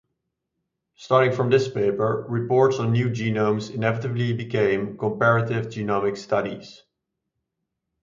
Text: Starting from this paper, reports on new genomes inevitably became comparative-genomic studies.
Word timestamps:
Starting 0.95 1.31
from 1.31 1.51
this 1.51 1.67
paper, 1.67 2.25
reports 2.27 2.79
on 2.79 2.91
new 2.91 3.07
genomes 3.07 3.69
inevitably 3.71 4.33
became 4.33 4.97
comparative-genomic 4.97 6.17
studies. 6.17 6.81